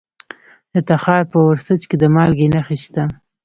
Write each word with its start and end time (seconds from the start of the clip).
د 0.73 0.75
تخار 0.89 1.23
په 1.31 1.37
ورسج 1.47 1.81
کې 1.89 1.95
د 1.99 2.03
مالګې 2.15 2.47
نښې 2.53 2.77
شته. 2.83 3.03